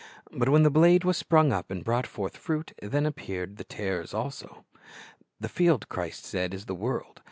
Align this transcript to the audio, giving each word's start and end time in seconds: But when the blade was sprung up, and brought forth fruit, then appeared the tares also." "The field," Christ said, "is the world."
But 0.31 0.49
when 0.49 0.63
the 0.63 0.71
blade 0.71 1.03
was 1.03 1.15
sprung 1.17 1.53
up, 1.53 1.69
and 1.69 1.83
brought 1.83 2.07
forth 2.07 2.35
fruit, 2.35 2.73
then 2.81 3.05
appeared 3.05 3.57
the 3.57 3.63
tares 3.63 4.15
also." 4.15 4.65
"The 5.39 5.47
field," 5.47 5.89
Christ 5.89 6.25
said, 6.25 6.55
"is 6.55 6.65
the 6.65 6.73
world." 6.73 7.19